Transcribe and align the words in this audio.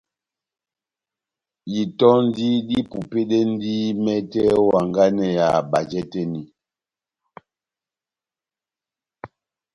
Itɔndi 1.81 2.47
dipupedɛndi 2.67 3.73
mɛtɛ 4.03 4.43
ó 4.63 4.65
hanganɛ 4.73 5.27
ya 5.37 5.47
bajɛ 5.71 6.01
tɛ́h 6.11 6.25
eni. 6.27 6.41